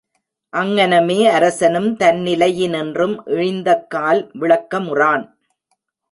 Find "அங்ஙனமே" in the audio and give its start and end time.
0.53-1.17